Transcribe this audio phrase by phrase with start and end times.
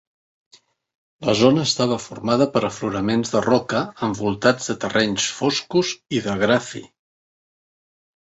[1.27, 6.57] La zona estava formada per afloraments de roca, envoltats de terrenys foscos i de gra
[6.71, 6.83] fi.